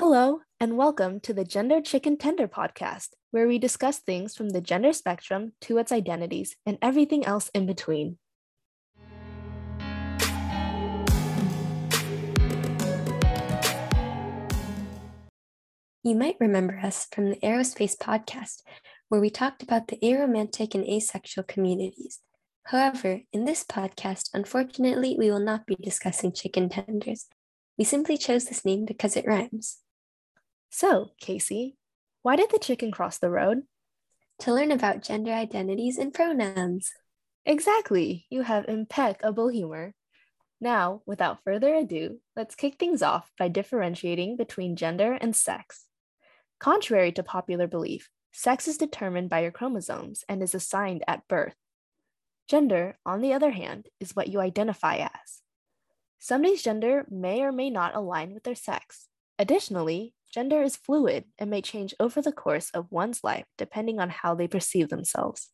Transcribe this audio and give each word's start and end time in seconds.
Hello, 0.00 0.40
and 0.58 0.78
welcome 0.78 1.20
to 1.20 1.34
the 1.34 1.44
Gender 1.44 1.82
Chicken 1.82 2.16
Tender 2.16 2.48
podcast, 2.48 3.08
where 3.32 3.46
we 3.46 3.58
discuss 3.58 3.98
things 3.98 4.34
from 4.34 4.48
the 4.48 4.62
gender 4.62 4.94
spectrum 4.94 5.52
to 5.60 5.76
its 5.76 5.92
identities 5.92 6.56
and 6.64 6.78
everything 6.80 7.26
else 7.26 7.50
in 7.52 7.66
between. 7.66 8.16
You 16.02 16.14
might 16.14 16.36
remember 16.40 16.80
us 16.82 17.06
from 17.12 17.28
the 17.28 17.36
Aerospace 17.36 17.98
podcast, 17.98 18.62
where 19.10 19.20
we 19.20 19.28
talked 19.28 19.62
about 19.62 19.88
the 19.88 19.98
aromantic 20.02 20.74
and 20.74 20.88
asexual 20.88 21.44
communities. 21.44 22.20
However, 22.64 23.20
in 23.34 23.44
this 23.44 23.64
podcast, 23.64 24.30
unfortunately, 24.32 25.16
we 25.18 25.30
will 25.30 25.44
not 25.44 25.66
be 25.66 25.76
discussing 25.78 26.32
chicken 26.32 26.70
tenders. 26.70 27.26
We 27.76 27.84
simply 27.84 28.16
chose 28.16 28.46
this 28.46 28.64
name 28.64 28.86
because 28.86 29.14
it 29.14 29.26
rhymes. 29.26 29.80
So, 30.70 31.10
Casey, 31.20 31.76
why 32.22 32.36
did 32.36 32.50
the 32.50 32.58
chicken 32.58 32.92
cross 32.92 33.18
the 33.18 33.30
road? 33.30 33.64
To 34.40 34.54
learn 34.54 34.70
about 34.70 35.02
gender 35.02 35.32
identities 35.32 35.98
and 35.98 36.14
pronouns. 36.14 36.92
Exactly, 37.44 38.26
you 38.30 38.42
have 38.42 38.68
impeccable 38.68 39.48
humor. 39.48 39.94
Now, 40.60 41.02
without 41.06 41.42
further 41.44 41.74
ado, 41.74 42.20
let's 42.36 42.54
kick 42.54 42.78
things 42.78 43.02
off 43.02 43.30
by 43.38 43.48
differentiating 43.48 44.36
between 44.36 44.76
gender 44.76 45.18
and 45.20 45.34
sex. 45.34 45.86
Contrary 46.58 47.12
to 47.12 47.22
popular 47.22 47.66
belief, 47.66 48.10
sex 48.32 48.68
is 48.68 48.76
determined 48.76 49.30
by 49.30 49.40
your 49.40 49.50
chromosomes 49.50 50.22
and 50.28 50.42
is 50.42 50.54
assigned 50.54 51.02
at 51.08 51.26
birth. 51.26 51.56
Gender, 52.46 52.98
on 53.06 53.22
the 53.22 53.32
other 53.32 53.50
hand, 53.50 53.88
is 54.00 54.14
what 54.14 54.28
you 54.28 54.40
identify 54.40 54.96
as. 54.96 55.40
Somebody's 56.18 56.62
gender 56.62 57.06
may 57.10 57.42
or 57.42 57.52
may 57.52 57.70
not 57.70 57.96
align 57.96 58.34
with 58.34 58.44
their 58.44 58.54
sex. 58.54 59.08
Additionally, 59.38 60.14
gender 60.32 60.62
is 60.62 60.76
fluid 60.76 61.24
and 61.38 61.50
may 61.50 61.62
change 61.62 61.94
over 62.00 62.22
the 62.22 62.32
course 62.32 62.70
of 62.70 62.90
one's 62.90 63.22
life 63.22 63.44
depending 63.58 63.98
on 63.98 64.10
how 64.10 64.34
they 64.34 64.48
perceive 64.48 64.88
themselves. 64.88 65.50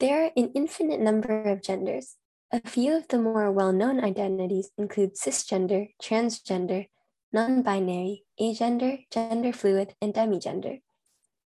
There 0.00 0.24
are 0.24 0.30
an 0.36 0.50
infinite 0.54 1.00
number 1.00 1.42
of 1.44 1.62
genders. 1.62 2.16
A 2.52 2.60
few 2.60 2.96
of 2.96 3.08
the 3.08 3.18
more 3.18 3.50
well 3.50 3.72
known 3.72 4.02
identities 4.02 4.70
include 4.76 5.14
cisgender, 5.14 5.88
transgender, 6.02 6.86
non 7.32 7.62
binary, 7.62 8.24
agender, 8.40 9.06
gender 9.10 9.52
fluid, 9.52 9.94
and 10.00 10.12
demigender. 10.12 10.80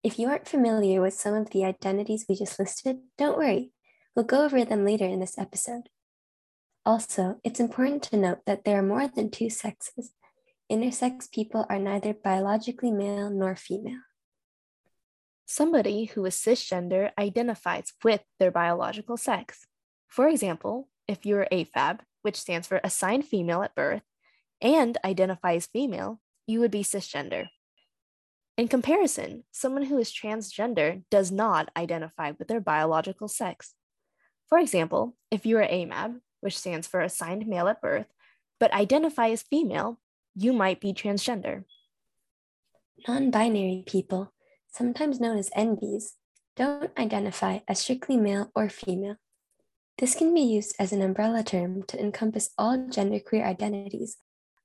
If 0.04 0.18
you 0.18 0.28
aren't 0.30 0.48
familiar 0.48 1.02
with 1.02 1.14
some 1.14 1.34
of 1.34 1.50
the 1.50 1.66
identities 1.66 2.26
we 2.30 2.36
just 2.36 2.60
listed, 2.60 3.00
don't 3.18 3.38
worry. 3.38 3.72
We'll 4.16 4.26
go 4.26 4.46
over 4.46 4.64
them 4.64 4.86
later 4.86 5.06
in 5.06 5.20
this 5.20 5.38
episode. 5.38 5.90
Also, 6.86 7.40
it's 7.44 7.60
important 7.60 8.02
to 8.04 8.18
note 8.18 8.40
that 8.46 8.64
there 8.64 8.80
are 8.80 8.84
more 8.84 9.08
than 9.08 9.30
two 9.30 9.50
sexes. 9.50 10.14
Intersex 10.70 11.32
people 11.32 11.66
are 11.70 11.80
neither 11.80 12.14
biologically 12.14 12.92
male 12.92 13.30
nor 13.30 13.56
female. 13.56 14.02
Somebody 15.46 16.06
who 16.06 16.26
is 16.26 16.36
cisgender 16.36 17.12
identifies 17.18 17.94
with 18.04 18.22
their 18.38 18.52
biological 18.52 19.16
sex. 19.16 19.66
For 20.08 20.28
example, 20.28 20.90
if 21.08 21.26
you 21.26 21.38
are 21.38 21.48
AFAB, 21.54 22.02
which 22.22 22.36
stands 22.36 22.68
for 22.68 22.82
assigned 22.84 23.24
female 23.24 23.64
at 23.64 23.76
birth, 23.76 24.02
and 24.60 24.98
identify 25.06 25.54
as 25.54 25.68
female, 25.68 26.20
you 26.48 26.60
would 26.60 26.72
be 26.72 26.84
cisgender. 26.84 27.48
In 28.58 28.68
comparison, 28.68 29.46
someone 29.52 29.84
who 29.84 29.98
is 30.00 30.12
transgender 30.12 31.04
does 31.10 31.32
not 31.32 31.70
identify 31.78 32.34
with 32.38 32.50
their 32.50 32.60
biological 32.60 33.30
sex. 33.30 33.74
For 34.50 34.58
example, 34.58 35.16
if 35.32 35.46
you 35.46 35.58
are 35.60 35.68
AMAB, 35.68 36.20
which 36.42 36.58
stands 36.58 36.88
for 36.88 37.00
assigned 37.00 37.48
male 37.48 37.70
at 37.70 37.82
birth, 37.82 38.08
but 38.60 38.74
identify 38.74 39.30
as 39.30 39.44
female, 39.44 40.00
you 40.38 40.54
might 40.54 40.80
be 40.80 40.94
transgender. 40.94 41.64
Non 43.08 43.32
binary 43.32 43.84
people, 43.88 44.34
sometimes 44.72 45.20
known 45.20 45.38
as 45.38 45.50
NBs, 45.50 46.12
don't 46.56 46.92
identify 46.98 47.60
as 47.68 47.80
strictly 47.80 48.18
male 48.18 48.52
or 48.56 48.70
female. 48.70 49.16
This 49.98 50.14
can 50.14 50.36
be 50.36 50.42
used 50.42 50.76
as 50.78 50.94
an 50.94 51.02
umbrella 51.02 51.44
term 51.44 51.82
to 51.88 52.00
encompass 52.00 52.52
all 52.56 52.78
genderqueer 52.78 53.44
identities 53.44 54.18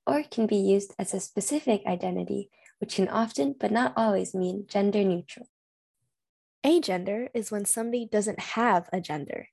or 0.06 0.22
can 0.24 0.46
be 0.46 0.56
used 0.56 0.92
as 0.98 1.14
a 1.14 1.20
specific 1.20 1.82
identity, 1.86 2.50
which 2.78 2.96
can 2.96 3.08
often 3.08 3.54
but 3.58 3.70
not 3.70 3.94
always 3.96 4.34
mean 4.34 4.66
gender 4.68 5.02
neutral. 5.02 5.46
Agender 6.64 7.28
is 7.32 7.50
when 7.50 7.64
somebody 7.64 8.06
doesn't 8.06 8.40
have 8.40 8.90
a 8.92 9.00
gender. 9.00 9.48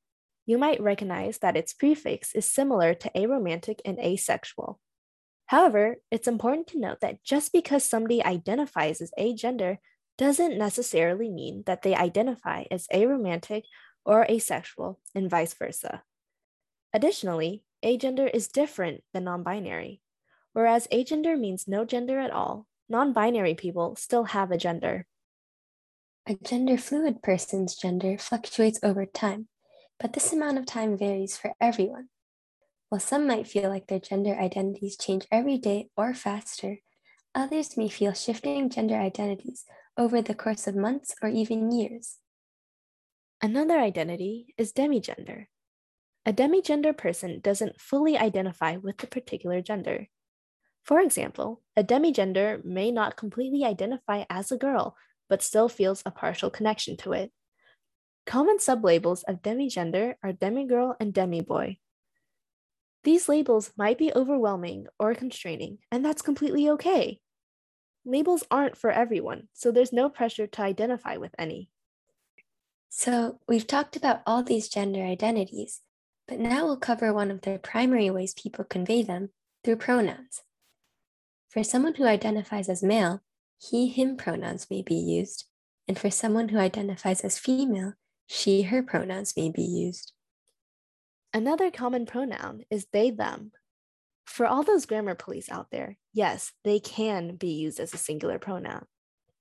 You 0.46 0.57
might 0.57 0.81
recognize 0.81 1.38
that 1.38 1.56
its 1.56 1.74
prefix 1.74 2.36
is 2.36 2.51
similar 2.51 2.94
to 2.94 3.12
aromantic 3.16 3.80
and 3.86 3.97
asexual. 4.00 4.81
However, 5.50 5.96
it's 6.12 6.28
important 6.28 6.68
to 6.68 6.80
note 6.80 7.00
that 7.02 7.24
just 7.24 7.52
because 7.52 7.84
somebody 7.84 8.24
identifies 8.24 9.02
as 9.02 9.12
agender 9.18 9.80
doesn't 10.16 10.60
necessarily 10.60 11.28
mean 11.28 11.64
that 11.66 11.82
they 11.82 11.96
identify 11.96 12.66
as 12.70 12.86
aromantic 12.94 13.64
or 14.06 14.28
asexual, 14.30 15.00
and 15.16 15.28
vice 15.28 15.56
versa. 15.56 16.04
Additionally, 16.94 17.64
agender 17.84 18.30
is 18.32 18.48
different 18.48 19.02
than 19.12 19.24
non 19.24 19.42
binary. 19.42 20.02
Whereas 20.54 20.88
agender 20.94 21.36
means 21.40 21.68
no 21.68 21.84
gender 21.84 22.20
at 22.20 22.30
all, 22.30 22.68
non 22.88 23.12
binary 23.12 23.56
people 23.56 23.96
still 23.96 24.26
have 24.26 24.52
a 24.52 24.58
gender. 24.58 25.08
A 26.28 26.36
gender 26.36 26.78
fluid 26.78 27.24
person's 27.24 27.76
gender 27.76 28.20
fluctuates 28.20 28.80
over 28.84 29.04
time, 29.08 29.48
but 30.00 30.14
this 30.14 30.31
amount 30.31 30.60
of 30.60 30.68
time 30.68 30.96
varies 30.96 31.38
for 31.38 31.54
everyone. 31.60 32.10
While 32.89 33.00
some 33.00 33.27
might 33.27 33.47
feel 33.47 33.69
like 33.69 33.88
their 33.88 34.00
gender 34.00 34.35
identities 34.35 34.97
change 34.97 35.27
every 35.31 35.59
day 35.59 35.89
or 35.95 36.16
faster, 36.16 36.79
others 37.35 37.77
may 37.77 37.88
feel 37.88 38.13
shifting 38.13 38.69
gender 38.69 38.95
identities 38.95 39.66
over 39.95 40.22
the 40.22 40.33
course 40.33 40.66
of 40.66 40.75
months 40.75 41.13
or 41.22 41.29
even 41.29 41.72
years. 41.72 42.17
Another 43.41 43.79
identity 43.79 44.53
is 44.57 44.73
demigender. 44.73 45.45
A 46.25 46.33
demigender 46.33 46.97
person 46.97 47.39
doesn't 47.41 47.79
fully 47.79 48.17
identify 48.17 48.77
with 48.77 48.97
the 48.97 49.07
particular 49.07 49.61
gender. 49.61 50.07
For 50.83 51.00
example, 51.00 51.61
a 51.77 51.83
demigender 51.83 52.63
may 52.66 52.89
not 52.91 53.16
completely 53.16 53.63
identify 53.63 54.23
as 54.29 54.51
a 54.51 54.57
girl, 54.57 54.97
but 55.29 55.44
still 55.44 55.69
feels 55.69 56.01
a 56.06 56.11
partial 56.11 56.50
connection 56.50 56.97
to 56.97 57.13
it. 57.13 57.31
Common 58.25 58.57
sublabels 58.57 59.23
of 59.27 59.44
demigender 59.44 60.16
are 60.23 60.33
demigirl 60.33 60.95
and 61.00 61.13
demiboy. 61.13 61.77
These 63.04 63.30
labels 63.30 63.72
might 63.78 63.98
be 63.98 64.12
overwhelming 64.14 64.88
or 65.00 65.16
constraining, 65.16 65.80
and 65.92 66.04
that's 66.04 66.22
completely 66.22 66.70
okay. 66.70 67.20
Labels 68.06 68.44
aren't 68.52 68.78
for 68.78 68.92
everyone, 68.92 69.48
so 69.54 69.72
there's 69.72 69.94
no 69.94 70.10
pressure 70.10 70.48
to 70.48 70.62
identify 70.62 71.18
with 71.18 71.34
any. 71.38 71.70
So, 72.90 73.40
we've 73.48 73.68
talked 73.68 73.96
about 73.96 74.22
all 74.26 74.44
these 74.44 74.68
gender 74.68 75.04
identities, 75.04 75.82
but 76.28 76.40
now 76.40 76.66
we'll 76.66 76.78
cover 76.78 77.14
one 77.14 77.32
of 77.32 77.42
the 77.42 77.60
primary 77.60 78.10
ways 78.10 78.34
people 78.34 78.66
convey 78.66 79.04
them 79.04 79.30
through 79.64 79.78
pronouns. 79.78 80.42
For 81.50 81.64
someone 81.64 81.96
who 81.96 82.06
identifies 82.06 82.68
as 82.68 82.84
male, 82.84 83.22
he, 83.60 83.88
him 83.88 84.18
pronouns 84.18 84.68
may 84.70 84.81
be 84.81 84.96
used, 84.96 85.46
and 85.88 85.98
for 85.98 86.12
someone 86.12 86.50
who 86.50 86.58
identifies 86.58 87.22
as 87.22 87.40
female, 87.40 87.94
she, 88.28 88.64
her 88.64 88.84
pronouns 88.84 89.34
may 89.36 89.50
be 89.50 89.64
used. 89.64 90.14
Another 91.34 91.69
common 91.69 92.06
pronoun 92.06 92.63
is 92.72 92.88
they, 92.91 93.12
them. 93.12 93.51
For 94.25 94.45
all 94.45 94.63
those 94.63 94.85
grammar 94.85 95.16
police 95.16 95.50
out 95.50 95.72
there, 95.72 95.97
yes, 96.13 96.53
they 96.63 96.79
can 96.79 97.35
be 97.35 97.50
used 97.50 97.79
as 97.79 97.94
a 97.94 97.97
singular 97.97 98.40
pronoun. 98.40 98.85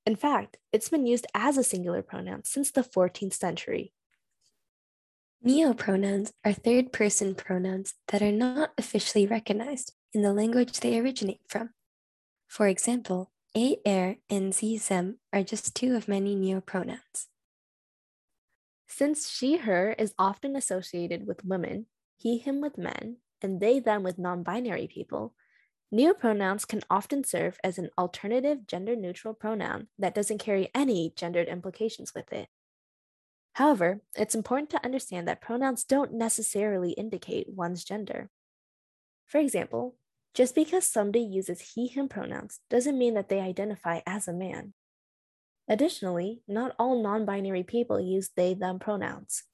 In 0.06 0.16
fact, 0.16 0.56
it's 0.72 0.88
been 0.88 1.06
used 1.06 1.26
as 1.34 1.56
a 1.56 1.64
singular 1.64 2.02
pronoun 2.02 2.44
since 2.44 2.70
the 2.70 2.82
14th 2.82 3.34
century. 3.34 3.92
Neopronouns 5.44 6.32
are 6.44 6.52
third 6.52 6.92
person 6.92 7.34
pronouns 7.34 7.94
that 8.08 8.22
are 8.22 8.32
not 8.32 8.70
officially 8.76 9.26
recognized 9.26 9.92
in 10.12 10.22
the 10.22 10.32
language 10.32 10.80
they 10.80 10.98
originate 10.98 11.40
from. 11.46 11.70
For 12.48 12.66
example, 12.66 13.30
a, 13.56 13.76
er, 13.86 14.16
and 14.28 14.54
z, 14.54 14.78
them 14.78 15.18
are 15.32 15.42
just 15.42 15.74
two 15.74 15.94
of 15.94 16.08
many 16.08 16.34
neopronouns. 16.34 17.26
Since 18.88 19.30
she, 19.30 19.58
her 19.58 19.92
is 19.92 20.14
often 20.18 20.56
associated 20.56 21.26
with 21.26 21.44
women, 21.44 21.86
he, 22.16 22.38
him 22.38 22.60
with 22.60 22.78
men, 22.78 23.18
and 23.42 23.60
they, 23.60 23.80
them 23.80 24.02
with 24.02 24.18
non 24.18 24.42
binary 24.42 24.88
people, 24.88 25.34
neopronouns 25.92 26.66
can 26.66 26.82
often 26.90 27.24
serve 27.24 27.58
as 27.62 27.78
an 27.78 27.90
alternative 27.98 28.66
gender 28.66 28.96
neutral 28.96 29.34
pronoun 29.34 29.88
that 29.98 30.14
doesn't 30.14 30.38
carry 30.38 30.70
any 30.74 31.12
gendered 31.14 31.48
implications 31.48 32.12
with 32.14 32.32
it. 32.32 32.48
However, 33.54 34.02
it's 34.14 34.34
important 34.34 34.70
to 34.70 34.84
understand 34.84 35.28
that 35.28 35.40
pronouns 35.40 35.84
don't 35.84 36.12
necessarily 36.12 36.92
indicate 36.92 37.48
one's 37.48 37.84
gender. 37.84 38.30
For 39.26 39.38
example, 39.38 39.96
just 40.34 40.54
because 40.54 40.86
somebody 40.86 41.24
uses 41.24 41.72
he, 41.74 41.88
him 41.88 42.08
pronouns 42.08 42.60
doesn't 42.70 42.98
mean 42.98 43.14
that 43.14 43.28
they 43.28 43.40
identify 43.40 44.00
as 44.06 44.28
a 44.28 44.32
man. 44.32 44.74
Additionally, 45.68 46.40
not 46.48 46.74
all 46.78 47.02
non 47.02 47.26
binary 47.26 47.62
people 47.62 48.00
use 48.00 48.30
they, 48.34 48.54
them 48.54 48.78
pronouns. 48.78 49.44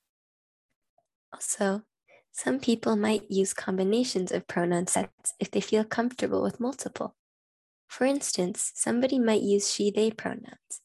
Also, 1.32 1.82
some 2.30 2.60
people 2.60 2.96
might 2.96 3.30
use 3.30 3.52
combinations 3.52 4.30
of 4.30 4.46
pronoun 4.46 4.86
sets 4.86 5.34
if 5.40 5.50
they 5.50 5.60
feel 5.60 5.84
comfortable 5.84 6.42
with 6.42 6.60
multiple. 6.60 7.16
For 7.88 8.04
instance, 8.04 8.72
somebody 8.74 9.18
might 9.18 9.42
use 9.42 9.72
she, 9.72 9.90
they 9.90 10.10
pronouns. 10.10 10.80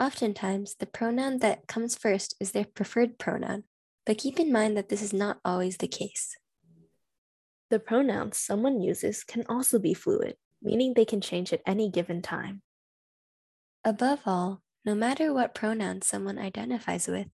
Oftentimes, 0.00 0.76
the 0.76 0.86
pronoun 0.86 1.38
that 1.38 1.66
comes 1.66 1.96
first 1.96 2.34
is 2.40 2.52
their 2.52 2.64
preferred 2.64 3.18
pronoun, 3.18 3.64
but 4.06 4.18
keep 4.18 4.40
in 4.40 4.52
mind 4.52 4.76
that 4.76 4.88
this 4.88 5.02
is 5.02 5.12
not 5.12 5.38
always 5.44 5.76
the 5.76 5.88
case. 5.88 6.36
The 7.68 7.78
pronouns 7.78 8.38
someone 8.38 8.80
uses 8.80 9.22
can 9.22 9.44
also 9.48 9.78
be 9.78 9.94
fluid, 9.94 10.36
meaning 10.62 10.94
they 10.94 11.04
can 11.04 11.20
change 11.20 11.52
at 11.52 11.62
any 11.66 11.90
given 11.90 12.22
time. 12.22 12.62
Above 13.84 14.20
all, 14.26 14.60
no 14.84 14.94
matter 14.94 15.32
what 15.32 15.54
pronoun 15.54 16.02
someone 16.02 16.38
identifies 16.38 17.08
with, 17.08 17.28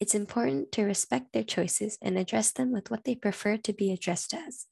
it's 0.00 0.14
important 0.14 0.72
to 0.72 0.84
respect 0.84 1.34
their 1.34 1.42
choices 1.42 1.98
and 2.00 2.16
address 2.16 2.52
them 2.52 2.72
with 2.72 2.90
what 2.90 3.04
they 3.04 3.14
prefer 3.14 3.58
to 3.58 3.72
be 3.74 3.92
addressed 3.92 4.32
as. 4.32 4.66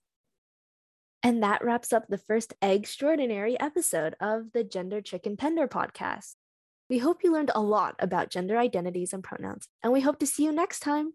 And 1.22 1.42
that 1.42 1.62
wraps 1.62 1.92
up 1.92 2.06
the 2.08 2.16
first 2.16 2.54
extraordinary 2.62 3.60
episode 3.60 4.14
of 4.22 4.52
the 4.54 4.64
Gender 4.64 5.02
Chicken 5.02 5.36
Tender 5.36 5.68
podcast. 5.68 6.36
We 6.88 6.96
hope 6.96 7.22
you 7.22 7.30
learned 7.30 7.50
a 7.54 7.60
lot 7.60 7.96
about 7.98 8.30
gender 8.30 8.56
identities 8.56 9.12
and 9.12 9.22
pronouns, 9.22 9.68
and 9.82 9.92
we 9.92 10.00
hope 10.00 10.18
to 10.20 10.26
see 10.26 10.44
you 10.44 10.52
next 10.52 10.80
time. 10.80 11.12